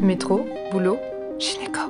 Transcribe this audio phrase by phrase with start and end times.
[0.00, 0.98] Métro, boulot,
[1.38, 1.80] gynéco.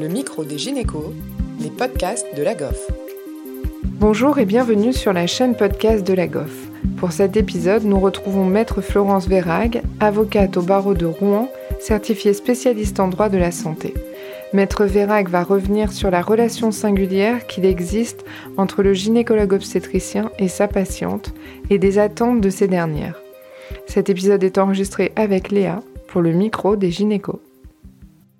[0.00, 1.12] Le micro des gynécos,
[1.60, 2.90] les podcasts de la GOF.
[3.84, 6.50] Bonjour et bienvenue sur la chaîne podcast de la GOF.
[6.96, 11.48] Pour cet épisode, nous retrouvons Maître Florence Vérag, avocate au barreau de Rouen,
[11.78, 13.94] certifiée spécialiste en droit de la santé.
[14.52, 18.24] Maître Vérag va revenir sur la relation singulière qu'il existe
[18.56, 21.32] entre le gynécologue obstétricien et sa patiente
[21.70, 23.23] et des attentes de ces dernières.
[23.86, 27.40] Cet épisode est enregistré avec Léa pour le micro des gynécos.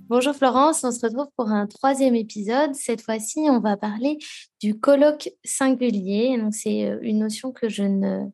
[0.08, 2.74] Bonjour Florence, on se retrouve pour un troisième épisode.
[2.74, 4.18] Cette fois-ci, on va parler
[4.60, 6.36] du colloque singulier.
[6.38, 8.26] Donc, c'est euh, une notion que je ne,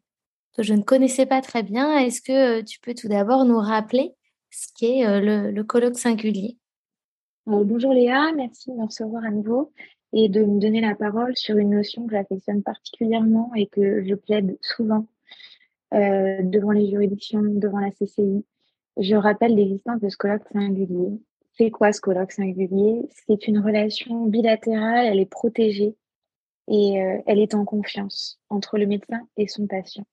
[0.56, 1.96] que je ne connaissais pas très bien.
[1.98, 4.12] Est-ce que euh, tu peux tout d'abord nous rappeler
[4.50, 6.58] ce qu'est euh, le, le colloque singulier?
[7.46, 9.72] Bonjour Léa, merci de me recevoir à nouveau
[10.12, 14.14] et de me donner la parole sur une notion que j'affectionne particulièrement et que je
[14.14, 15.06] plaide souvent
[15.92, 18.44] devant les juridictions, devant la CCI.
[18.96, 21.20] Je rappelle l'existence de ce colloque singulier.
[21.56, 25.96] C'est quoi ce colloque singulier C'est une relation bilatérale, elle est protégée
[26.68, 30.06] et euh, elle est en confiance entre le médecin et son patient.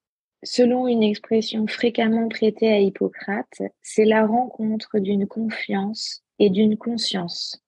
[0.43, 7.63] Selon une expression fréquemment prêtée à Hippocrate, c'est la rencontre d'une confiance et d'une conscience.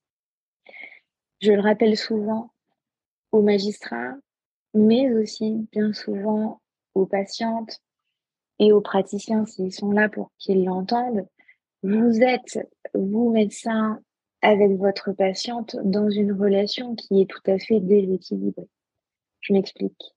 [1.42, 2.52] Je le rappelle souvent
[3.32, 4.16] aux magistrats,
[4.74, 6.62] mais aussi bien souvent
[6.96, 7.80] aux patientes,
[8.60, 11.28] et aux praticiens s'ils sont là pour qu'ils l'entendent,
[11.82, 12.60] vous êtes,
[12.94, 14.02] vous médecin,
[14.42, 18.70] avec votre patiente dans une relation qui est tout à fait déséquilibrée.
[19.42, 20.16] Je m'explique.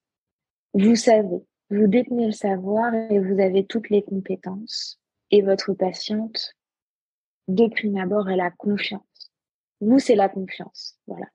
[0.74, 5.00] Vous savez, vous détenez le savoir et vous avez toutes les compétences.
[5.30, 6.54] Et votre patiente,
[7.48, 9.32] de prime abord, elle a confiance.
[9.80, 10.98] Vous, c'est la confiance.
[11.06, 11.26] Voilà.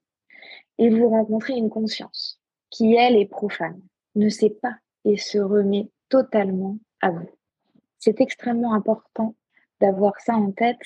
[0.77, 3.81] Et vous rencontrez une conscience qui, elle, est profane,
[4.15, 7.29] ne sait pas et se remet totalement vous.
[7.99, 9.35] C'est extrêmement important
[9.81, 10.79] d'avoir ça en tête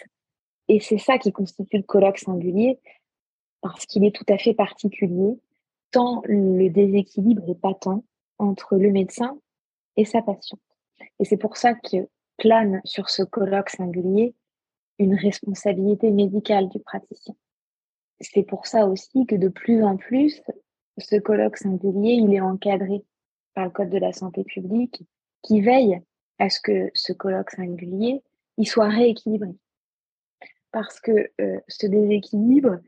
[0.67, 2.79] et c'est ça qui constitue le colloque singulier
[3.61, 5.39] parce qu'il est tout à fait particulier
[5.91, 8.03] tant le déséquilibre est patent
[8.37, 9.37] entre le médecin
[9.97, 10.61] et sa patiente.
[11.19, 14.33] Et c'est pour ça que plane sur ce colloque singulier
[14.97, 17.35] une responsabilité médicale du praticien.
[18.19, 20.41] C'est pour ça aussi que de plus en plus,
[20.97, 23.03] ce colloque singulier, il est encadré
[23.53, 25.03] par le Code de la santé publique
[25.41, 26.01] qui veille
[26.41, 28.23] à ce que ce colloque singulier
[28.57, 29.55] il soit rééquilibré.
[30.71, 32.79] Parce que euh, ce déséquilibre,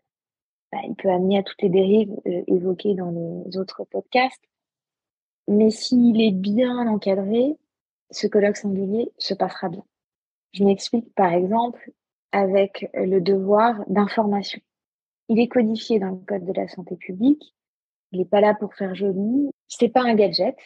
[0.71, 4.43] bah, il peut amener à toutes les dérives euh, évoquées dans les autres podcasts.
[5.47, 7.55] Mais s'il est bien encadré,
[8.09, 9.83] ce colloque singulier se passera bien.
[10.53, 11.91] Je m'explique par exemple
[12.31, 14.61] avec le devoir d'information.
[15.29, 17.53] Il est codifié dans le Code de la santé publique.
[18.11, 19.49] Il n'est pas là pour faire joli.
[19.67, 20.57] C'est pas un gadget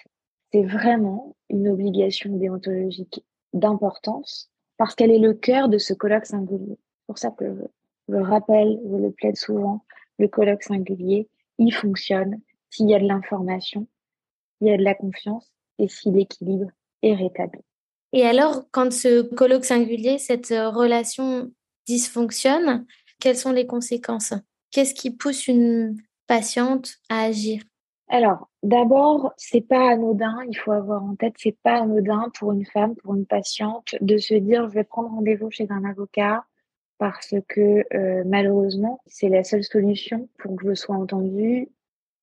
[0.51, 6.77] c'est vraiment une obligation déontologique d'importance parce qu'elle est le cœur de ce colloque singulier.
[6.77, 9.83] C'est pour ça que je le rappelle, je le plaide souvent,
[10.19, 13.87] le colloque singulier, il fonctionne s'il y a de l'information,
[14.61, 16.69] il y a de la confiance et si l'équilibre
[17.01, 17.61] est rétabli.
[18.13, 21.51] Et alors, quand ce colloque singulier, cette relation
[21.87, 22.85] dysfonctionne,
[23.19, 24.33] quelles sont les conséquences?
[24.71, 25.97] Qu'est-ce qui pousse une
[26.27, 27.61] patiente à agir?
[28.09, 30.37] Alors, d'abord, c'est pas anodin.
[30.49, 34.17] Il faut avoir en tête, c'est pas anodin pour une femme, pour une patiente, de
[34.17, 36.45] se dire je vais prendre rendez-vous chez un avocat
[36.97, 41.69] parce que euh, malheureusement, c'est la seule solution pour que je sois entendue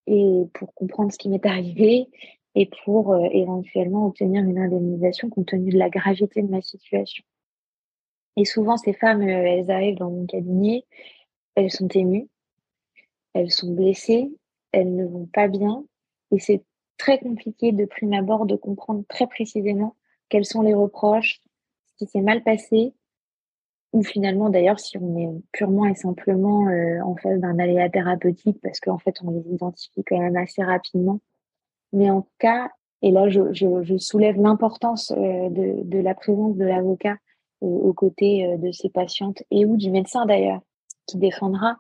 [0.07, 2.09] et pour comprendre ce qui m'est arrivé
[2.55, 7.25] et pour euh, éventuellement obtenir une indemnisation compte tenu de la gravité de ma situation.
[8.37, 10.85] Et souvent, ces femmes, euh, elles arrivent dans mon cabinet,
[11.55, 12.29] elles sont émues,
[13.35, 14.31] elles sont blessées,
[14.75, 15.85] elles ne vont pas bien
[16.31, 16.65] et c'est
[16.99, 19.97] très compliqué de prime abord de comprendre très précisément
[20.29, 21.41] quels sont les reproches,
[21.87, 22.95] ce qui s'est mal passé,
[23.93, 28.59] ou finalement d'ailleurs si on est purement et simplement euh, en face d'un aléa thérapeutique
[28.63, 31.21] parce qu'en fait on les identifie quand même assez rapidement.
[31.93, 32.71] Mais en tout cas,
[33.03, 37.17] et là je, soulève l'importance euh, de, de, la présence de l'avocat
[37.63, 40.61] euh, aux côtés de ses patientes et ou du médecin d'ailleurs
[41.07, 41.77] qui défendra,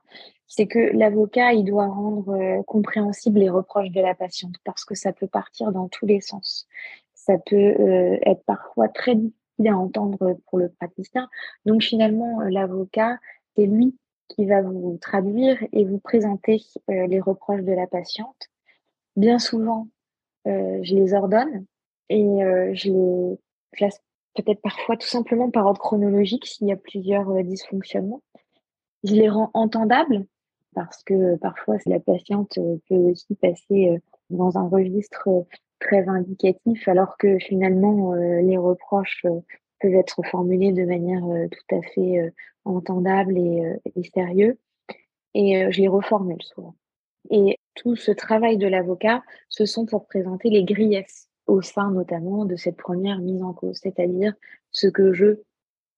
[0.47, 4.95] c'est que l'avocat, il doit rendre euh, compréhensible les reproches de la patiente parce que
[4.95, 6.69] ça peut partir dans tous les sens.
[7.15, 11.29] Ça peut euh, être parfois très difficile à entendre pour le praticien.
[11.65, 13.19] Donc finalement, euh, l'avocat,
[13.57, 13.97] c'est lui
[14.29, 18.49] qui va vous traduire et vous présenter les reproches de la patiente.
[19.17, 19.89] Bien souvent,
[20.47, 21.67] je les ordonne
[22.09, 22.25] et
[22.73, 23.39] je les
[23.73, 24.01] classe
[24.35, 28.23] peut-être parfois tout simplement par ordre chronologique s'il y a plusieurs dysfonctionnements.
[29.05, 30.27] Je les rends entendables
[30.75, 33.99] parce que parfois la patiente euh, peut aussi passer euh,
[34.31, 35.43] dans un registre euh,
[35.81, 39.27] très indicatif alors que finalement les reproches
[39.81, 42.33] peuvent être formulées de manière tout à fait
[42.65, 44.59] entendable et, et sérieux.
[45.35, 46.75] Et je les reformule souvent.
[47.29, 52.47] Et tout ce travail de l'avocat, ce sont pour présenter les griefs au sein notamment
[52.47, 54.33] de cette première mise en cause, c'est-à-dire
[54.71, 55.43] ce que je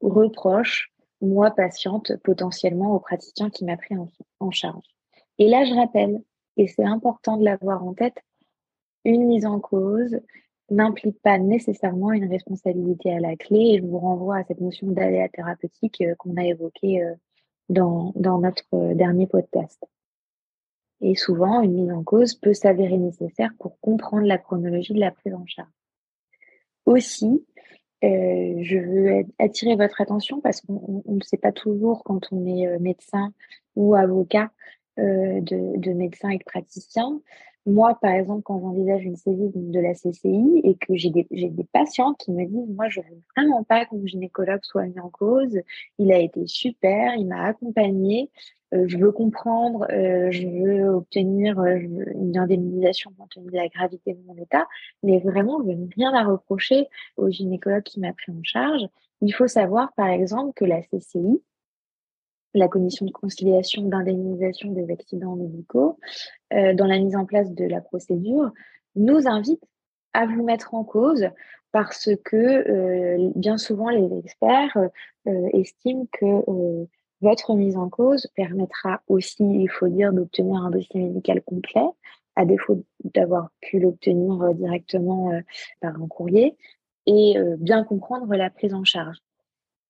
[0.01, 0.91] reproche,
[1.21, 3.97] moi patiente, potentiellement au praticien qui m'a pris
[4.41, 4.85] en, charge.
[5.39, 6.23] Et là, je rappelle,
[6.57, 8.19] et c'est important de l'avoir en tête,
[9.05, 10.21] une mise en cause
[10.71, 14.89] n'implique pas nécessairement une responsabilité à la clé et je vous renvoie à cette notion
[14.91, 17.15] d'aléa thérapeutique euh, qu'on a évoquée euh,
[17.69, 19.81] dans, dans notre euh, dernier podcast.
[21.01, 25.11] Et souvent, une mise en cause peut s'avérer nécessaire pour comprendre la chronologie de la
[25.11, 25.69] prise en charge.
[26.87, 27.45] Aussi,
[28.05, 32.67] euh, je veux attirer votre attention parce qu'on ne sait pas toujours quand on est
[32.67, 33.33] euh, médecin
[33.75, 34.51] ou avocat
[34.99, 37.21] euh, de, de médecin et de praticien
[37.67, 41.65] moi, par exemple, quand j'envisage une saisie de la CCI et que j'ai des, des
[41.65, 45.11] patients qui me disent, moi, je veux vraiment pas que mon gynécologue soit mis en
[45.11, 45.61] cause.
[45.99, 48.31] Il a été super, il m'a accompagné.
[48.75, 53.69] Euh, je veux comprendre, euh, je veux obtenir euh, une indemnisation compte tenu de la
[53.69, 54.67] gravité de mon état,
[55.03, 58.83] mais vraiment, je n'ai rien à reprocher au gynécologue qui m'a pris en charge.
[59.21, 61.41] Il faut savoir, par exemple, que la CCI,
[62.57, 65.99] la commission de conciliation d'indemnisation des accidents médicaux,
[66.53, 68.51] euh, dans la mise en place de la procédure,
[68.95, 69.63] nous invite
[70.15, 71.29] à vous mettre en cause
[71.73, 74.79] parce que euh, bien souvent les experts
[75.27, 76.87] euh, estiment que
[77.21, 81.87] votre mise en cause permettra aussi, il faut dire, d'obtenir un dossier médical complet,
[82.37, 85.33] à défaut d'avoir pu l'obtenir directement
[85.81, 86.57] par un courrier,
[87.07, 89.17] et bien comprendre la prise en charge.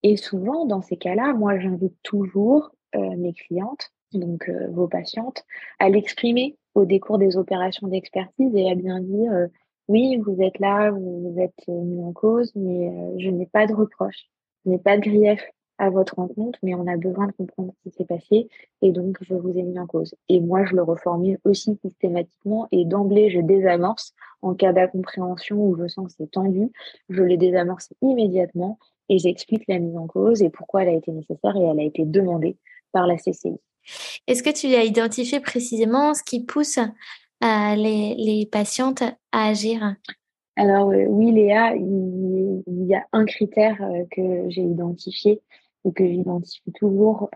[0.02, 5.44] Et souvent, dans ces cas-là, moi, j'invite toujours euh, mes clientes, donc euh, vos patientes,
[5.78, 9.46] à l'exprimer au décours des opérations d'expertise et à bien dire euh,
[9.88, 14.28] oui, vous êtes là, vous, êtes mis en cause, mais je n'ai pas de reproche,
[14.64, 15.40] je n'ai pas de grief
[15.78, 18.48] à votre rencontre, mais on a besoin de comprendre ce qui s'est passé
[18.82, 20.14] et donc je vous ai mis en cause.
[20.28, 25.76] Et moi, je le reformule aussi systématiquement et d'emblée, je désamorce en cas d'incompréhension où
[25.76, 26.70] je sens que c'est tendu,
[27.08, 28.78] je le désamorce immédiatement
[29.08, 31.85] et j'explique la mise en cause et pourquoi elle a été nécessaire et elle a
[31.85, 32.56] été demandée
[32.93, 33.61] par la CCI.
[34.26, 39.94] Est-ce que tu as identifié précisément ce qui pousse euh, les, patientes à agir?
[40.56, 45.41] Alors euh, oui, Léa, il, y a un critère euh, que j'ai identifié
[45.85, 47.31] ou que j'identifie toujours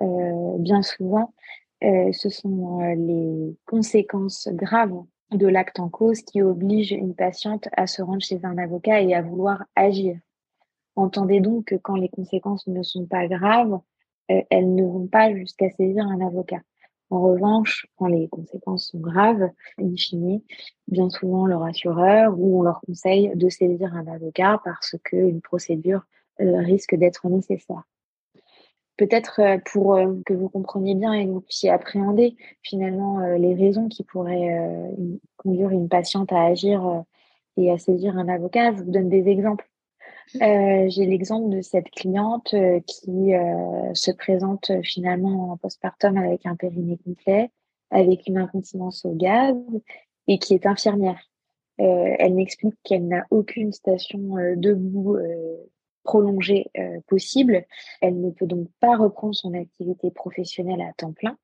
[0.59, 1.33] bien souvent,
[1.81, 8.03] ce sont les conséquences graves de l'acte en cause qui obligent une patiente à se
[8.03, 10.19] rendre chez un avocat et à vouloir agir.
[11.00, 13.81] Entendez donc que quand les conséquences ne sont pas graves,
[14.31, 16.61] euh, elles ne vont pas jusqu'à saisir un avocat.
[17.08, 19.49] En revanche, quand les conséquences sont graves,
[19.81, 19.94] in
[20.88, 26.02] bien souvent leur assureur ou on leur conseille de saisir un avocat parce qu'une procédure
[26.43, 27.82] euh, risque d'être nécessaire.
[28.99, 33.88] Peut-être euh, pour que vous compreniez bien et que vous puissiez appréhender finalement les raisons
[33.88, 34.93] qui pourraient
[35.38, 37.05] conduire une patiente à agir
[37.56, 39.70] et à saisir un avocat, je vous donne des exemples.
[40.37, 46.47] Euh, j'ai l'exemple de cette cliente euh, qui euh, se présente finalement en postpartum avec
[46.47, 47.50] un périnée complet,
[47.91, 49.56] avec une incontinence au gaz
[50.29, 51.21] et qui est infirmière.
[51.79, 55.17] elle m'explique qu'elle n'a aucune station debout
[56.05, 56.71] prolongée
[57.09, 57.64] possible.
[58.00, 61.37] Elle ne peut donc pas reprendre son activité professionnelle à temps plein.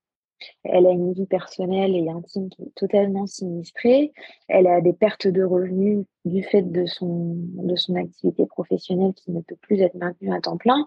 [0.64, 4.12] Elle a une vie personnelle et intime qui est totalement sinistrée.
[4.48, 9.30] Elle a des pertes de revenus du fait de son, de son activité professionnelle qui
[9.30, 10.86] ne peut plus être maintenue à temps plein.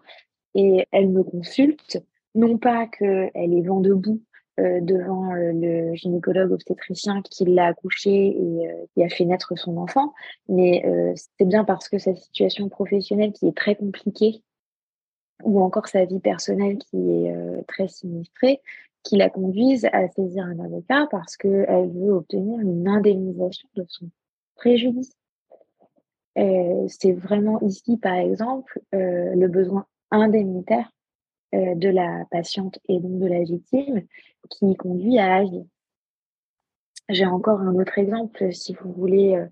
[0.56, 2.04] Et elle me consulte,
[2.36, 4.22] non pas qu'elle est vent debout
[4.60, 9.58] euh, devant euh, le gynécologue obstétricien qui l'a accouché et euh, qui a fait naître
[9.58, 10.14] son enfant,
[10.50, 10.84] mais
[11.16, 14.44] c'est bien parce que sa situation professionnelle qui est très compliquée
[15.44, 18.62] ou encore sa vie personnelle qui est très sinistrée,
[19.04, 24.10] qui la conduisent à saisir un avocat parce qu'elle veut obtenir une indemnisation de son
[24.56, 25.16] préjudice.
[26.38, 30.92] Euh, c'est vraiment ici, par exemple, euh, le besoin indemnitaire
[31.56, 34.04] euh, de la patiente et donc de la victime
[34.50, 35.64] qui conduit à agir.
[37.10, 39.44] J'ai encore un autre exemple, si vous voulez,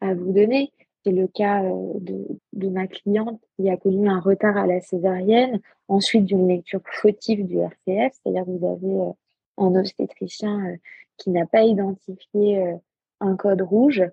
[0.00, 0.72] à vous donner.
[1.04, 5.60] C'est le cas de, de, ma cliente qui a connu un retard à la césarienne,
[5.86, 9.12] ensuite d'une lecture fautive du RCF, c'est-à-dire vous avez
[9.58, 10.76] un obstétricien
[11.16, 12.76] qui n'a pas identifié
[13.20, 14.04] un code rouge,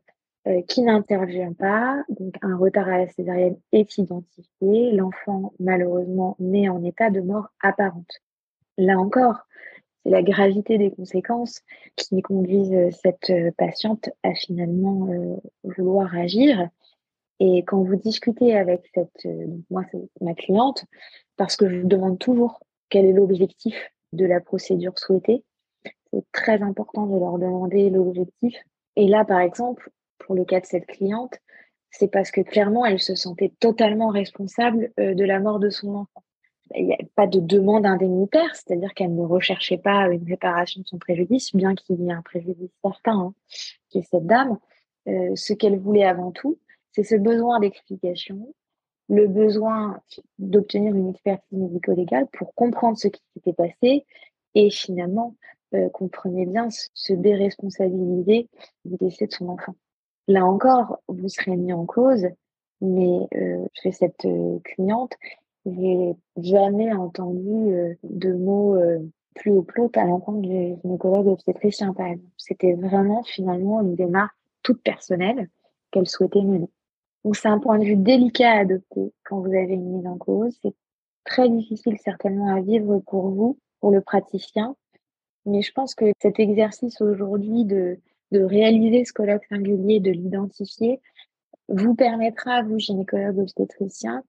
[0.68, 6.84] qui n'intervient pas, donc un retard à la césarienne est identifié, l'enfant malheureusement naît en
[6.84, 8.22] état de mort apparente.
[8.78, 9.48] Là encore,
[10.06, 11.62] la gravité des conséquences
[11.96, 15.10] qui conduisent cette patiente à finalement
[15.64, 16.70] vouloir agir
[17.40, 19.84] Et quand vous discutez avec cette, euh, moi,
[20.22, 20.86] ma cliente,
[21.38, 23.76] parce que je vous demande toujours quel est l'objectif
[24.14, 25.44] de la procédure souhaitée,
[26.12, 28.56] c'est très important de leur demander l'objectif.
[28.96, 31.38] Et là, par exemple, pour le cas de cette cliente,
[31.92, 35.96] c'est parce que clairement, elle se sentait totalement responsable euh, de la mort de son
[35.96, 36.24] enfant.
[36.74, 40.88] Il n'y a pas de demande indemnitaire, c'est-à-dire qu'elle ne recherchait pas une réparation de
[40.88, 43.34] son préjudice, bien qu'il y ait un préjudice certain hein,
[43.94, 44.58] chez cette dame.
[45.08, 46.58] Euh, ce qu'elle voulait avant tout,
[46.92, 48.54] c'est ce besoin d'explication,
[49.10, 50.00] le besoin
[50.40, 54.06] d'obtenir une expertise médico-légale pour comprendre ce qui s'était passé
[54.56, 55.36] et finalement
[55.76, 58.50] euh, comprenez bien se déresponsabiliser
[58.86, 59.76] du décès de son enfant.
[60.28, 62.28] Là encore, vous serez mis en cause,
[62.82, 65.14] mais euh, chez cette euh, cliente,
[65.66, 69.00] j'ai jamais entendu euh, de mots euh,
[69.36, 72.32] plus haut plot à l'encontre du gynécologue obstétricien, par exemple.
[72.38, 75.50] C'était vraiment finalement une démarche toute personnelle
[75.92, 76.70] qu'elle souhaitait mener.
[77.24, 80.18] Donc c'est un point de vue délicat à adopter quand vous avez une mise en
[80.18, 80.58] cause.
[80.62, 80.76] C'est
[81.24, 84.76] très difficile certainement à vivre pour vous, pour le praticien.
[85.46, 88.00] Mais je pense que cet exercice aujourd'hui de,
[88.32, 91.02] de réaliser ce colloque singulier, de l'identifier,
[91.68, 94.24] vous permettra, vous, gynécologue obstétricien,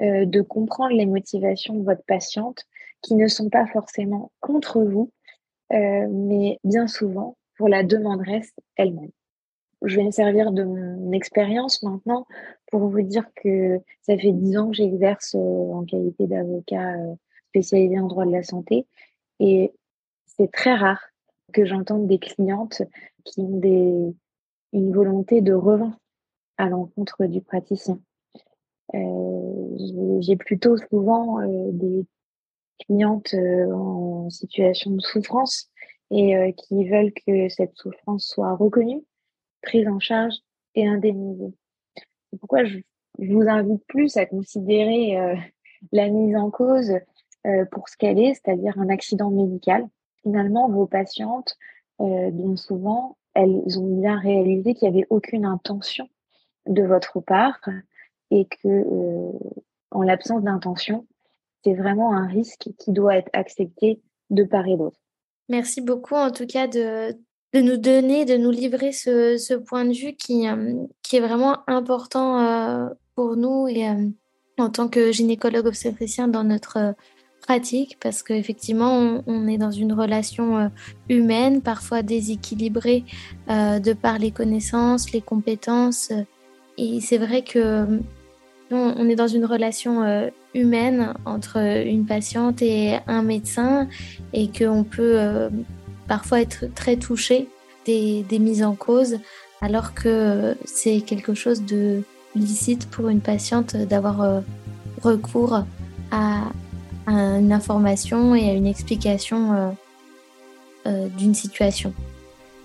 [0.00, 2.64] euh, de comprendre les motivations de votre patiente
[3.00, 5.10] qui ne sont pas forcément contre vous,
[5.72, 9.10] euh, mais bien souvent pour la demanderesse elle-même.
[9.84, 12.26] Je vais me servir de mon expérience maintenant
[12.70, 17.14] pour vous dire que ça fait dix ans que j'exerce euh, en qualité d'avocat euh,
[17.48, 18.86] spécialisé en droit de la santé.
[19.40, 19.72] Et
[20.26, 21.02] c'est très rare
[21.52, 22.82] que j'entende des clientes
[23.24, 24.14] qui ont des,
[24.72, 25.94] une volonté de revanche
[26.58, 27.98] à l'encontre du praticien.
[28.94, 32.06] Euh, J'ai plutôt souvent euh, des
[32.84, 35.70] clientes euh, en situation de souffrance
[36.10, 39.02] et qui veulent que cette souffrance soit reconnue
[39.62, 40.34] prise en charge
[40.74, 41.54] et indemnisée.
[42.30, 42.78] C'est pourquoi je,
[43.18, 45.36] vous invite plus à considérer euh,
[45.92, 46.92] la mise en cause
[47.46, 49.86] euh, pour ce qu'elle est, c'est-à-dire un accident médical.
[50.22, 51.56] Finalement, vos patientes,
[52.00, 56.08] euh, bien souvent, elles ont bien réalisé qu'il n'y avait aucune intention
[56.66, 57.60] de votre part
[58.30, 58.84] et que,
[59.90, 61.06] en l'absence d'intention,
[61.64, 64.00] c'est vraiment un risque qui doit être accepté
[64.30, 64.98] de part et d'autre.
[65.48, 67.12] Merci beaucoup en tout cas de,
[67.52, 71.20] de nous donner, de nous livrer ce, ce point de vue qui, euh, qui est
[71.20, 74.08] vraiment important euh, pour nous et euh,
[74.58, 76.94] en tant que gynécologue obstétricien dans notre
[77.42, 80.70] pratique parce qu'effectivement on, on, est dans une relation
[81.08, 83.04] humaine, parfois déséquilibrée
[83.48, 86.12] de par les connaissances, les compétences
[86.78, 87.86] et c'est vrai que
[88.70, 93.86] on, on, est dans une relation humaine entre une patiente et un médecin
[94.32, 95.50] et qu'on peut
[96.08, 97.48] parfois être très touché
[97.84, 99.18] des, des mises en cause,
[99.60, 102.02] alors que c'est quelque chose de
[102.34, 104.40] licite pour une patiente d'avoir euh,
[105.02, 105.64] recours
[106.10, 106.50] à,
[107.06, 109.70] une information et à une explication euh,
[110.86, 111.92] euh, d'une situation.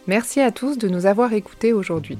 [0.05, 2.19] Merci à tous de nous avoir écoutés aujourd'hui.